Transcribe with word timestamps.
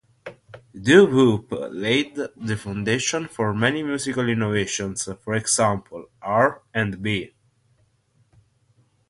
Doo-wop 0.73 1.51
laid 1.71 2.15
the 2.35 2.57
foundation 2.57 3.27
for 3.27 3.53
many 3.53 3.83
musical 3.83 4.27
innovations, 4.27 5.07
for 5.23 5.35
example, 5.35 6.07
R 6.23 6.63
and 6.73 7.03
B. 7.03 7.35